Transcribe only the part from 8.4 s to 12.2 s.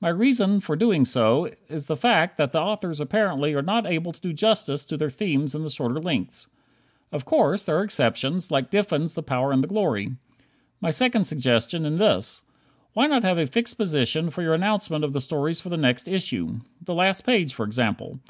like Diffin's "The Power and the Glory." My second suggestion in